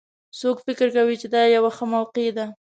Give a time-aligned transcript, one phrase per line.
[0.39, 2.45] څوک فکر کوي چې دا یوه ښه موقع ده